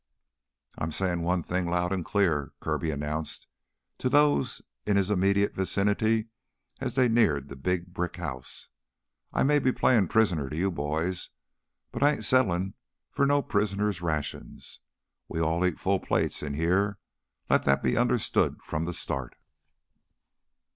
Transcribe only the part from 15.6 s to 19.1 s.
eat full plates in heah, let that be understood from the